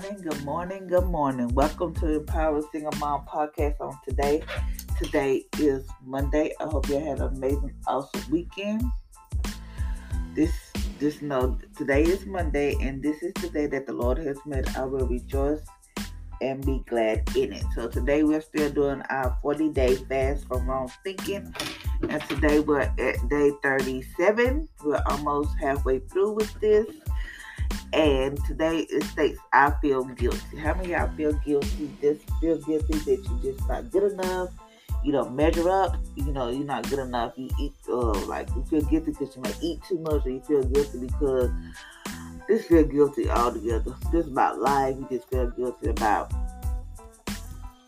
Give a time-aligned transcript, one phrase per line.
[0.00, 1.48] Morning, good morning, good morning.
[1.54, 4.44] Welcome to the Power Single Mom podcast on today.
[4.96, 6.54] Today is Monday.
[6.60, 8.84] I hope you had an amazing, awesome weekend.
[10.36, 10.52] This
[11.00, 14.68] just know today is Monday and this is the day that the Lord has made.
[14.76, 15.62] I will rejoice
[16.40, 17.64] and be glad in it.
[17.74, 21.52] So today we're still doing our 40 day fast from wrong thinking.
[22.08, 24.68] And today we're at day 37.
[24.84, 26.86] We're almost halfway through with this.
[27.92, 30.58] And today it states, I feel guilty.
[30.58, 31.90] How many y'all feel guilty?
[32.00, 34.50] Just feel guilty that you're just not good enough.
[35.04, 35.96] You don't measure up.
[36.16, 37.32] You know, you're not good enough.
[37.36, 40.40] You eat, uh, like, you feel guilty because you might eat too much, or you
[40.40, 41.50] feel guilty because
[42.48, 43.94] just feel guilty altogether.
[44.12, 44.96] Just about life.
[44.98, 46.32] You just feel guilty about,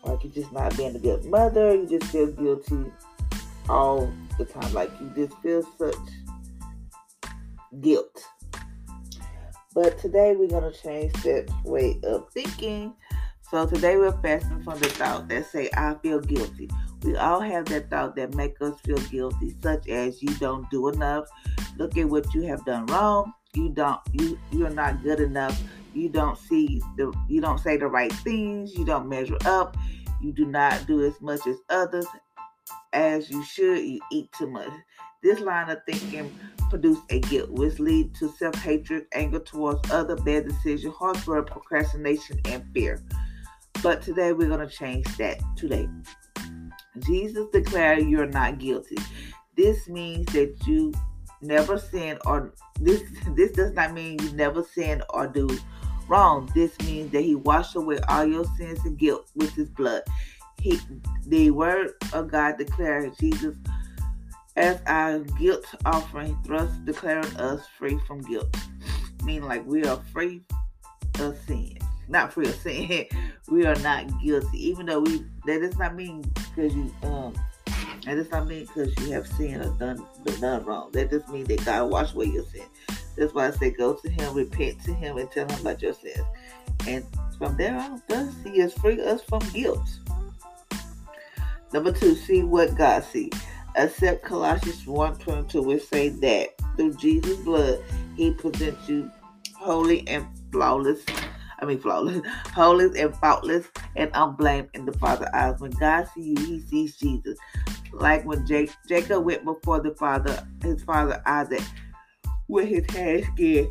[0.03, 1.75] like, you just not being a good mother.
[1.75, 2.85] You just feel guilty
[3.69, 4.73] all the time.
[4.73, 5.95] Like, you just feel such
[7.81, 8.25] guilt
[9.73, 12.93] but today we're going to change that way of thinking.
[13.49, 16.69] So today we're fasting from the thought that say, I feel guilty.
[17.03, 20.89] We all have that thought that make us feel guilty, such as you don't do
[20.89, 21.25] enough.
[21.77, 23.33] Look at what you have done wrong.
[23.53, 25.61] You don't you you're not good enough.
[25.93, 28.73] You don't see the you don't say the right things.
[28.77, 29.75] You don't measure up.
[30.21, 32.05] You do not do as much as others
[32.93, 33.79] as you should.
[33.79, 34.71] You eat too much.
[35.23, 36.33] This line of thinking
[36.69, 42.39] produce a guilt, which lead to self-hatred, anger towards other, bad decisions, harsh word, procrastination,
[42.45, 43.03] and fear.
[43.83, 45.87] But today we're going to change that today.
[46.99, 48.97] Jesus declared you're not guilty.
[49.55, 50.93] This means that you
[51.41, 53.01] never sin or this
[53.35, 55.49] this does not mean you never sin or do
[56.07, 56.49] wrong.
[56.55, 60.03] This means that he washed away all your sins and guilt with his blood.
[60.59, 60.79] He
[61.27, 63.55] the word of God declares Jesus
[64.55, 68.55] as our guilt offering, thus declaring us free from guilt.
[69.23, 70.43] Meaning, like we are free
[71.19, 71.77] of sin.
[72.07, 73.05] Not free of sin.
[73.49, 74.67] we are not guilty.
[74.67, 77.33] Even though we, that does not mean because you, um,
[78.05, 80.05] that does not mean because you have sinned or done,
[80.39, 80.91] done wrong.
[80.91, 82.65] That just means that God washed away your sin.
[83.15, 85.93] That's why I say go to Him, repent to Him, and tell Him about your
[85.93, 86.25] sins.
[86.87, 87.05] And
[87.37, 89.87] from there on, thus He has freed us from guilt.
[91.71, 93.31] Number two, see what God sees
[93.75, 97.79] except Colossians 1.22 which say that through Jesus' blood
[98.15, 99.11] he presents you
[99.55, 101.03] holy and flawless.
[101.59, 102.21] I mean flawless,
[102.53, 105.59] holy and faultless and unblamed in the Father's eyes.
[105.59, 107.37] When God sees you, he sees Jesus.
[107.93, 111.61] Like when Jake, Jacob went before the father, his father Isaac,
[112.47, 113.69] with his hair skin,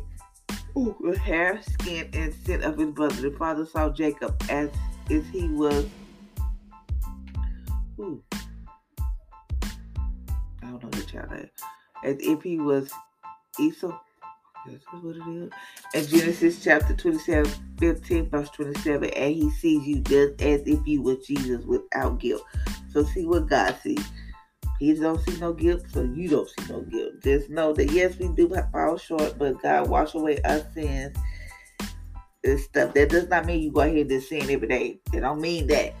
[0.77, 3.29] ooh, with hair, skin, and sin of his brother.
[3.29, 4.69] The father saw Jacob as
[5.09, 5.85] if he was
[11.15, 12.91] as if he was
[13.59, 13.97] Esau.
[14.65, 15.51] This is what it is.
[15.93, 21.01] In Genesis chapter 27, 15, verse 27, and he sees you just as if you
[21.01, 22.43] were Jesus without guilt.
[22.93, 24.05] So see what God sees.
[24.79, 27.13] He don't see no guilt, so you don't see no guilt.
[27.23, 31.15] Just know that yes, we do fall short, but God wash away our sins
[32.43, 32.93] and stuff.
[32.95, 34.99] That does not mean you go ahead and sin every day.
[35.13, 35.93] It don't mean that.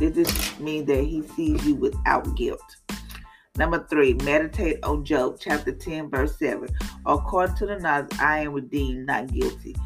[0.00, 2.77] It just means that He sees you without guilt.
[3.58, 6.68] Number three, meditate on Job chapter 10, verse 7.
[7.04, 9.76] According to the knowledge, I am redeemed, not guilty.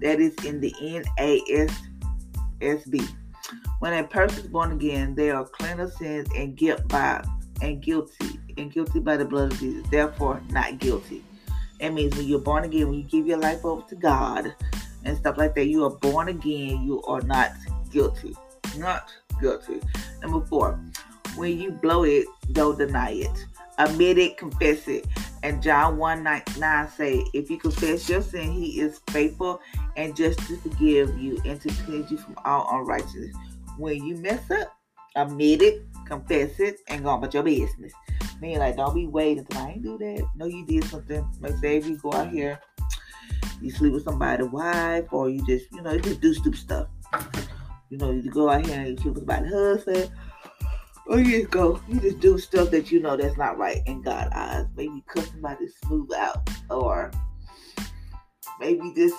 [0.00, 1.74] That is in the NASB.
[3.80, 7.24] When a person is born again, they are clean of sins and guilt by
[7.62, 9.84] and guilty and guilty by the blood of Jesus.
[9.90, 11.24] Therefore, not guilty.
[11.80, 14.54] That means when you're born again, when you give your life over to God,
[15.04, 15.66] and stuff like that.
[15.66, 16.82] You are born again.
[16.82, 17.52] You are not
[17.90, 18.36] guilty.
[18.76, 19.10] Not
[19.40, 19.80] guilty.
[20.22, 20.80] Number four,
[21.36, 23.46] when you blow it, don't deny it.
[23.78, 25.06] Admit it, confess it.
[25.42, 29.60] And John 1 9, 9 say, If you confess your sin, he is faithful
[29.96, 33.34] and just to forgive you and to cleanse you from all unrighteousness.
[33.76, 34.76] When you mess up,
[35.16, 37.92] admit it, confess it, and go on about your business.
[38.40, 40.26] Meaning, like, don't be waiting I ain't do that.
[40.36, 41.28] No, you did something.
[41.40, 42.60] Like, say if you go out here,
[43.60, 46.88] you sleep with somebody's wife, or you just, you know, you just do stupid stuff.
[47.90, 50.10] You know, you go out here and you sleep with somebody's husband
[51.06, 54.02] or you just go, you just do stuff that you know that's not right in
[54.02, 54.66] God's eyes.
[54.76, 57.10] Maybe cut somebody smooth out, or
[58.58, 59.16] maybe just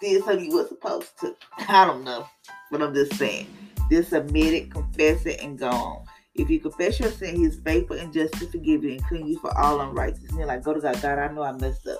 [0.00, 1.34] did something you were supposed to.
[1.68, 2.26] I don't know,
[2.70, 3.46] but I'm just saying.
[3.90, 6.04] Just admit it, confess it, and go on.
[6.34, 9.26] If you confess your sin, He is faithful and just to forgive you and clean
[9.26, 10.32] you for all unrighteousness.
[10.32, 11.00] And like, go to God.
[11.00, 11.98] God, I know I messed up.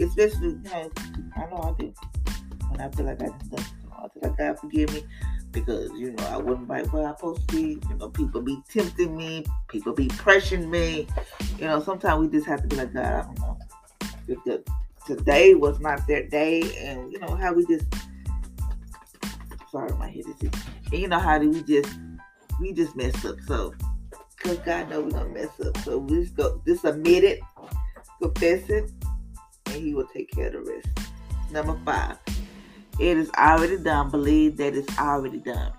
[0.00, 0.90] Especially, you know,
[1.36, 1.94] I know I do.
[2.70, 5.04] When I feel like I did something, I feel like God forgive me
[5.52, 7.80] because you know I wasn't right where I supposed to be.
[7.88, 11.06] You know, people be tempting me, people be pressuring me.
[11.58, 13.58] You know, sometimes we just have to be like, God, I don't know.
[14.28, 14.64] If the
[15.06, 17.86] today was not their day, and you know how we just
[19.70, 20.50] sorry, my head is
[20.92, 21.98] and you know how do we just
[22.60, 23.36] we just messed up.
[23.46, 23.74] So
[24.36, 25.76] because God know we're gonna mess up.
[25.78, 27.40] So we just go just admit it,
[28.20, 28.90] confess it,
[29.66, 30.88] and he will take care of the rest.
[31.50, 32.18] Number five
[32.98, 34.10] it is already done.
[34.10, 35.72] Believe that it's already done.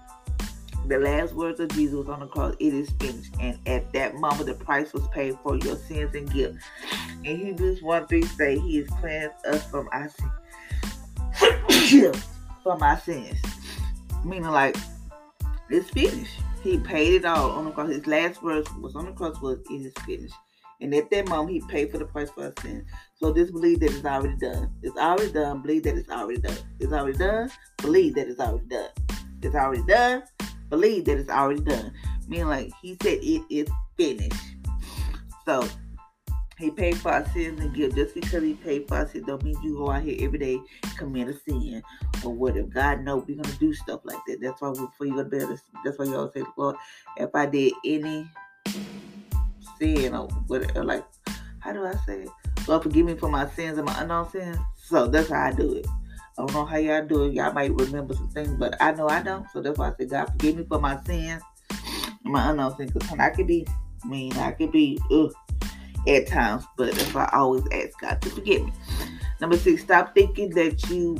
[0.87, 3.33] The last words of Jesus on the cross, it is finished.
[3.39, 6.55] And at that moment, the price was paid for your sins and guilt.
[7.23, 10.09] In Hebrews 1 3 say, He has cleansed us from our
[11.79, 12.25] sins.
[12.63, 13.37] from our sins.
[14.23, 14.77] Meaning, like,
[15.69, 16.33] it's finished.
[16.63, 17.89] He paid it all on the cross.
[17.89, 20.35] His last words was on the cross was, It is finished.
[20.81, 22.85] And at that moment, he paid for the price for our sin.
[23.15, 24.71] So just believe that it's already done.
[24.81, 25.61] It's already done.
[25.61, 26.57] Believe that it's already done.
[26.79, 27.51] It's already done.
[27.77, 28.89] Believe that it's already done.
[29.41, 30.23] It's already done.
[30.69, 31.93] Believe that it's already done.
[32.27, 33.67] Meaning, like he said, it is
[33.97, 34.35] finished.
[35.45, 35.67] So
[36.57, 37.95] he paid for our sins and guilt.
[37.95, 40.59] Just because he paid for our sins don't mean you go out here every day
[40.97, 41.81] commit a sin
[42.23, 42.67] or whatever.
[42.67, 44.39] God knows we're gonna do stuff like that.
[44.41, 46.75] That's why before you go to bed, that's why you always say, Lord,
[47.17, 48.29] if I did any
[49.77, 50.79] sin or whatever.
[50.79, 51.05] Uh, like,
[51.59, 52.29] how do I say it?
[52.67, 54.57] Lord, forgive me for my sins and my unknown sins.
[54.75, 55.87] So that's how I do it.
[56.37, 57.33] I don't know how y'all do it.
[57.33, 59.45] Y'all might remember some things, but I know I don't.
[59.51, 62.91] So that's why I say, God, forgive me for my sins and my unknown sins.
[62.91, 63.67] Because I could be
[64.05, 65.33] mean, I could be ugh,
[66.07, 68.73] at times, but if I always ask God to forgive me.
[69.41, 71.17] Number six, stop thinking that you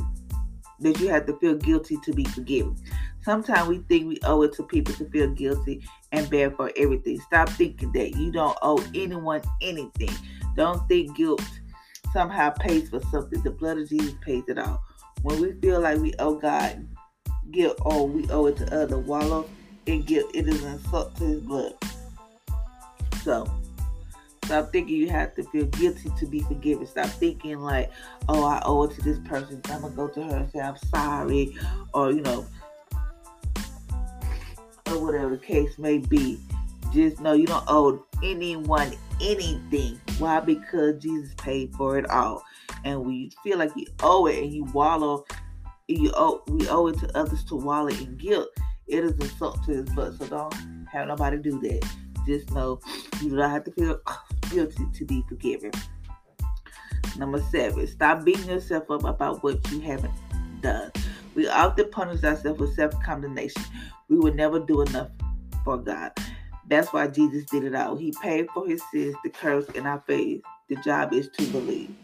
[0.80, 2.76] that you have to feel guilty to be forgiven.
[3.22, 5.82] Sometimes we think we owe it to people to feel guilty
[6.12, 7.20] and bad for everything.
[7.20, 10.14] Stop thinking that you don't owe anyone anything.
[10.56, 11.42] Don't think guilt
[12.12, 13.42] somehow pays for something.
[13.42, 14.82] The blood of Jesus pays it all.
[15.22, 16.86] When we feel like we owe God
[17.50, 19.48] guilt or we owe it to other, wallow
[19.86, 21.74] in guilt, it is an insult to his blood.
[23.22, 23.46] So
[24.50, 26.84] stop thinking you have to feel guilty to be forgiven.
[26.84, 27.88] Stop thinking like,
[28.28, 29.60] oh, I owe it to this person.
[29.66, 31.56] I'm gonna go to her and say I'm sorry,
[31.94, 32.44] or you know,
[34.88, 36.40] or whatever the case may be.
[36.92, 40.00] Just know you don't owe anyone anything.
[40.18, 40.40] Why?
[40.40, 42.42] Because Jesus paid for it all.
[42.84, 45.24] And when you feel like you owe it and you wallow,
[45.86, 48.48] you owe we owe it to others to wallow in guilt.
[48.88, 50.14] It is insult to his butt.
[50.18, 51.88] So don't have nobody do that.
[52.26, 52.80] Just know
[53.22, 54.00] you don't have to feel
[54.50, 55.72] guilty to be forgiven.
[57.16, 60.12] Number seven, stop beating yourself up about what you haven't
[60.60, 60.90] done.
[61.34, 63.62] We often punish ourselves with self condemnation.
[64.08, 65.08] We will never do enough
[65.64, 66.12] for God.
[66.68, 67.96] That's why Jesus did it all.
[67.96, 70.42] He paid for his sins, the curse, in our faith.
[70.68, 71.94] The job is to believe.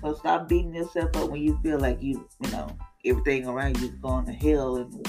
[0.00, 2.68] So stop beating yourself up when you feel like you, you know,
[3.04, 5.06] everything around you is going to hell and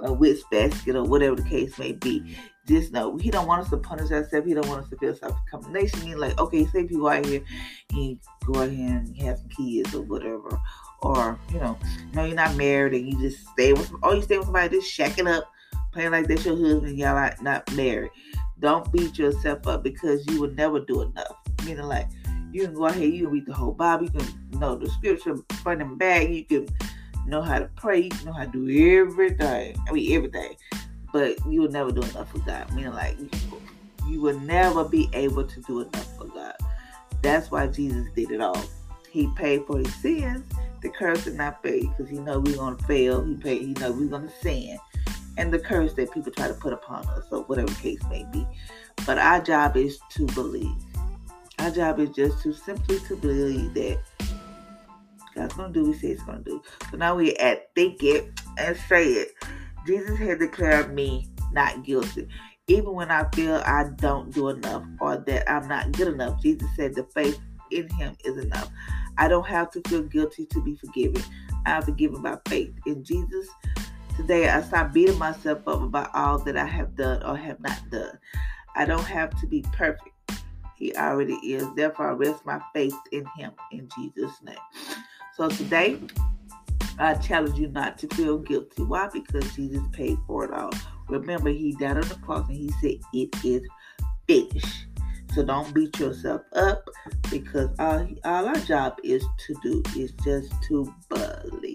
[0.00, 2.36] a witch basket or whatever the case may be.
[2.70, 4.46] Just no he don't want us to punish ourselves.
[4.46, 6.02] He don't want us to feel self-condemnation.
[6.02, 7.42] He's like, okay, say people out here,
[7.92, 10.56] you go ahead and have some kids or whatever,
[11.02, 11.76] or you know,
[12.14, 14.96] no, you're not married and you just stay with, or you stay with somebody just
[14.96, 15.50] shacking up,
[15.92, 16.96] playing like that's your husband.
[16.96, 18.12] Y'all are not married.
[18.60, 21.38] Don't beat yourself up because you will never do enough.
[21.66, 22.06] Meaning, like
[22.52, 25.34] you can go ahead, you can read the whole Bible, you can know the scripture
[25.64, 26.68] front and back, you can
[27.26, 29.76] know how to pray, you can know how to do everything.
[29.88, 30.54] I mean everything.
[31.12, 32.72] But you will never do enough for God.
[32.72, 33.16] Meaning like
[34.08, 36.54] you will never be able to do enough for God.
[37.22, 38.62] That's why Jesus did it all.
[39.10, 40.44] He paid for his sins.
[40.82, 43.24] The curse did not pay because he know we're gonna fail.
[43.24, 43.62] He paid.
[43.62, 44.78] He know we're gonna sin,
[45.36, 48.46] and the curse that people try to put upon us, or whatever case may be.
[49.04, 50.74] But our job is to believe.
[51.58, 53.98] Our job is just to simply to believe that
[55.34, 56.62] God's gonna do what He says He's gonna do.
[56.90, 59.32] So now we at think it and say it.
[59.86, 62.28] Jesus had declared me not guilty.
[62.66, 66.68] Even when I feel I don't do enough or that I'm not good enough, Jesus
[66.76, 68.70] said the faith in Him is enough.
[69.18, 71.22] I don't have to feel guilty to be forgiven.
[71.66, 73.48] I'm forgiven by faith in Jesus.
[74.16, 77.78] Today, I stop beating myself up about all that I have done or have not
[77.90, 78.18] done.
[78.76, 80.10] I don't have to be perfect.
[80.76, 81.66] He already is.
[81.74, 84.56] Therefore, I rest my faith in Him in Jesus' name.
[85.36, 85.98] So today,
[86.98, 88.82] I challenge you not to feel guilty.
[88.82, 89.08] Why?
[89.12, 90.70] Because Jesus paid for it all.
[91.08, 93.66] Remember, He died on the cross and He said, It is
[94.26, 94.86] finished.
[95.34, 96.88] So don't beat yourself up
[97.30, 101.69] because all, all our job is to do is just to believe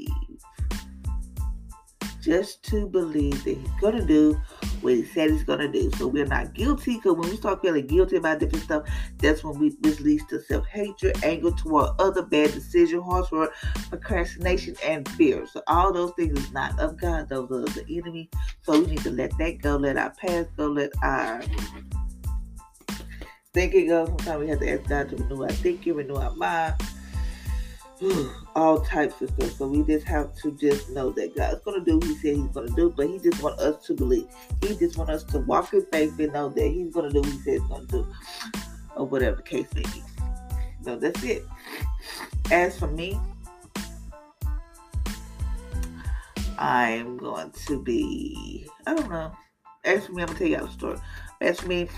[2.26, 4.34] just to believe that he's going to do
[4.82, 5.92] what he said he's going to do.
[5.92, 8.90] So we're not guilty because when we start feeling guilty about different stuff,
[9.20, 13.50] that's when we this leads to self hatred, anger toward other bad decision, harsh word,
[13.90, 15.46] procrastination, and fear.
[15.46, 18.30] So all those things is not of God; those are the enemy.
[18.64, 21.44] So we need to let that go, let our past go, let our
[23.54, 24.08] thinking go.
[24.08, 26.76] Sometimes we have to ask God to renew our thinking, renew our mind
[28.56, 29.52] all types of stuff.
[29.52, 32.48] So we just have to just know that God's gonna do what He said He's
[32.48, 34.28] gonna do, but He just want us to believe.
[34.62, 37.32] He just want us to walk in faith and know that He's gonna do what
[37.32, 38.08] He said He's gonna do,
[38.96, 40.04] or whatever the case may be.
[40.84, 41.46] So that's it.
[42.52, 43.20] As for me,
[46.58, 48.68] I'm going to be.
[48.86, 49.32] I don't know.
[49.84, 50.98] As for me, I'm gonna tell y'all a story.
[51.42, 51.90] As for me,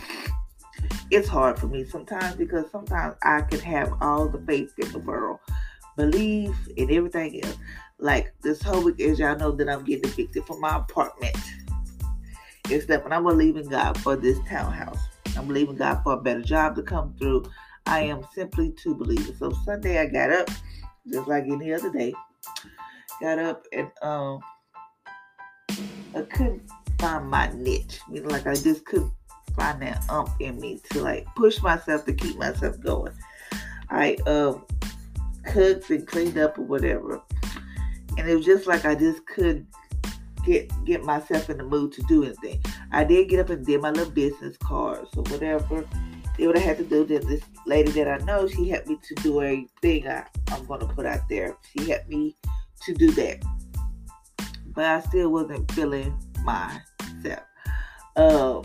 [1.09, 4.99] it's hard for me sometimes because sometimes I can have all the faith in the
[4.99, 5.39] world
[5.97, 7.57] believe in everything else.
[7.99, 11.35] Like this whole week, as y'all know, that I'm getting evicted from my apartment.
[12.69, 14.99] Except when I'm believing God for this townhouse.
[15.35, 17.49] I'm believing God for a better job to come through.
[17.85, 19.37] I am simply to believe it.
[19.37, 20.49] So Sunday I got up,
[21.07, 22.13] just like any other day.
[23.21, 24.39] Got up and um
[26.15, 27.99] I couldn't find my niche.
[28.09, 29.11] Meaning like I just couldn't
[29.55, 33.13] find that ump in me to like push myself to keep myself going.
[33.89, 34.65] I um
[35.47, 37.21] cooked and cleaned up or whatever.
[38.17, 39.67] And it was just like I just couldn't
[40.45, 42.63] get get myself in the mood to do anything.
[42.91, 45.85] I did get up and did my little business cards or whatever.
[46.37, 47.05] Did what I had to do.
[47.05, 50.65] Then this lady that I know, she helped me to do a thing I, I'm
[50.65, 51.55] gonna put out there.
[51.71, 52.35] She helped me
[52.85, 53.43] to do that.
[54.67, 57.43] But I still wasn't feeling myself.
[58.15, 58.63] Um,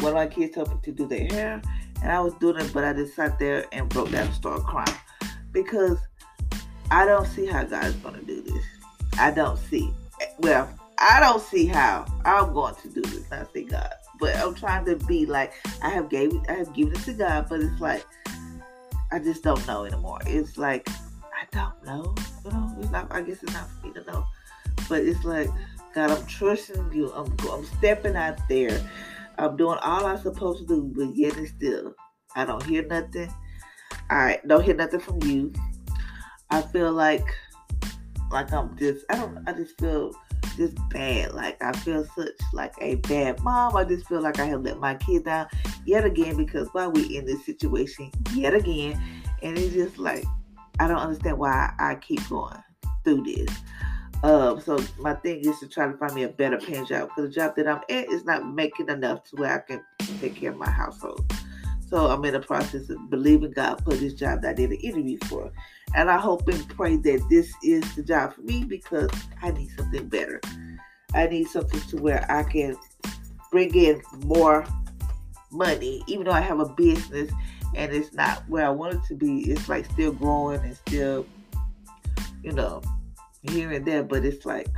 [0.00, 1.62] one of my kids told me to do their hair,
[2.02, 4.64] and I was doing it, but I just sat there and broke down and started
[4.64, 4.94] crying
[5.52, 5.98] because
[6.90, 8.64] I don't see how God is going to do this.
[9.18, 9.92] I don't see.
[10.38, 13.30] Well, I don't see how I'm going to do this.
[13.30, 16.94] I see God, but I'm trying to be like I have gave I have given
[16.94, 18.04] it to God, but it's like
[19.12, 20.20] I just don't know anymore.
[20.26, 22.14] It's like I don't know.
[22.44, 23.08] You know, it's not.
[23.10, 24.26] I guess it's not for me to know,
[24.88, 25.50] but it's like
[25.94, 27.12] God, I'm trusting you.
[27.12, 28.80] I'm I'm stepping out there.
[29.38, 31.94] I'm doing all I'm supposed to do, but yet and still,
[32.34, 33.30] I don't hear nothing.
[34.10, 35.52] I don't hear nothing from you.
[36.50, 37.26] I feel like
[38.30, 40.12] like I'm just I don't I just feel
[40.56, 41.32] just bad.
[41.32, 43.76] Like I feel such like a bad mom.
[43.76, 45.48] I just feel like I have let my kid down
[45.84, 49.00] yet again because why we in this situation yet again.
[49.42, 50.24] And it's just like
[50.78, 52.62] I don't understand why I keep going
[53.04, 53.50] through this.
[54.22, 57.30] Um, so my thing is to try to find me a better paying job because
[57.30, 59.84] the job that I'm at is not making enough to where I can
[60.20, 61.30] take care of my household.
[61.88, 64.76] So I'm in the process of believing God for this job that I did an
[64.76, 65.50] interview for.
[65.94, 69.08] And I hope and pray that this is the job for me because
[69.40, 70.40] I need something better.
[71.14, 72.76] I need something to where I can
[73.52, 74.66] bring in more
[75.52, 77.30] money, even though I have a business
[77.74, 79.50] and it's not where I want it to be.
[79.50, 81.26] It's like still growing and still,
[82.42, 82.82] you know,
[83.42, 84.02] here and there.
[84.02, 84.68] But it's like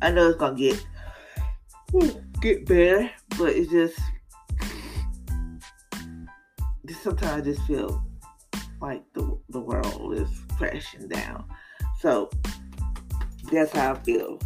[0.00, 0.84] I know it's gonna get
[2.40, 3.98] get better, but it's just
[6.90, 8.02] sometimes I just feel
[8.80, 11.44] like the the world is crashing down.
[12.00, 12.30] So
[13.50, 14.40] that's how I feel.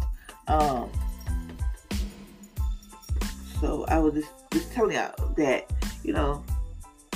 [0.47, 0.89] Um,
[3.59, 5.71] so I was just, just telling y'all that,
[6.03, 6.43] you know,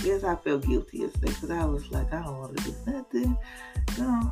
[0.04, 3.38] yes, I felt guilty yesterday because I was like, I don't want to do nothing,
[3.98, 4.32] you know.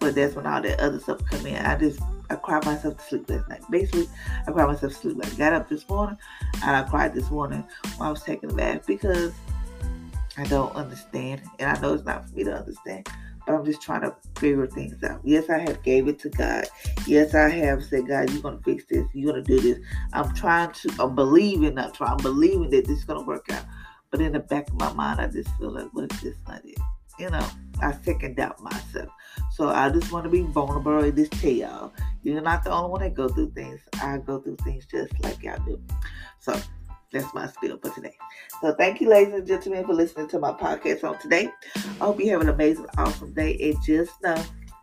[0.00, 1.56] But that's when all that other stuff come in.
[1.64, 2.00] I just
[2.30, 3.62] I cried myself to sleep last night.
[3.70, 4.08] Basically,
[4.46, 5.18] I cried myself to sleep.
[5.22, 6.16] I got up this morning
[6.64, 7.64] and I cried this morning
[7.96, 9.32] while I was taking a bath because
[10.36, 13.08] I don't understand, and I know it's not for me to understand,
[13.46, 15.20] but I'm just trying to figure things out.
[15.24, 16.66] Yes, I have gave it to God.
[17.06, 19.06] Yes, I have said, God, you're gonna fix this.
[19.12, 19.78] You're gonna do this.
[20.12, 20.90] I'm trying to.
[20.98, 21.78] I'm believing.
[21.78, 22.12] I'm trying.
[22.12, 23.64] I'm believing that this is gonna work out.
[24.10, 26.64] But in the back of my mind, I just feel like, what if this not
[26.64, 26.78] it?
[27.18, 27.46] You know.
[27.82, 29.08] I second doubt myself.
[29.52, 32.90] So I just want to be vulnerable and just tell y'all, you're not the only
[32.90, 33.80] one that go through things.
[34.02, 35.80] I go through things just like y'all do.
[36.38, 36.58] So
[37.12, 38.16] that's my spiel for today.
[38.60, 41.48] So thank you, ladies and gentlemen, for listening to my podcast on today.
[41.74, 43.56] I hope you have an amazing, awesome day.
[43.60, 44.42] And just know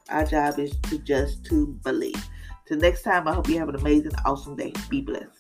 [0.10, 2.24] our job is to just to believe.
[2.68, 4.74] Till next time, I hope you have an amazing, awesome day.
[4.90, 5.37] Be blessed.